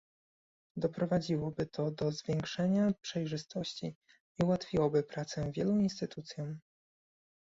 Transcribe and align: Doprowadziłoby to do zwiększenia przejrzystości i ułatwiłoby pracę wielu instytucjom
Doprowadziłoby 0.77 1.65
to 1.65 1.91
do 1.91 2.11
zwiększenia 2.11 2.91
przejrzystości 3.01 3.95
i 4.39 4.43
ułatwiłoby 4.43 5.03
pracę 5.03 5.51
wielu 5.51 5.77
instytucjom 5.77 6.59